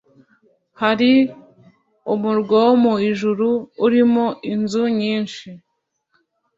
Hari 0.81 1.11
umurwa 2.13 2.57
wo 2.67 2.73
mu 2.83 2.93
ijuru 3.09 3.47
urimo 3.85 4.25
inzu 4.53 4.83
nyinshi 4.99 5.47